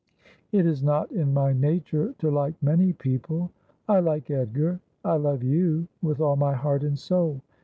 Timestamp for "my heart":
6.37-6.83